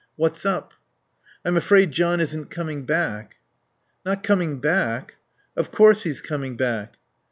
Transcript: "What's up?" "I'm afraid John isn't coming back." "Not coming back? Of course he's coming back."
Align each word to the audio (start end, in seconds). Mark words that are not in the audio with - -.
"What's 0.15 0.47
up?" 0.47 0.73
"I'm 1.45 1.55
afraid 1.55 1.91
John 1.91 2.19
isn't 2.21 2.49
coming 2.49 2.87
back." 2.87 3.35
"Not 4.03 4.23
coming 4.23 4.59
back? 4.59 5.17
Of 5.55 5.71
course 5.71 6.01
he's 6.01 6.21
coming 6.21 6.57
back." 6.57 6.95